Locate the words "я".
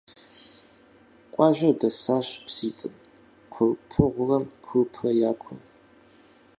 5.29-5.31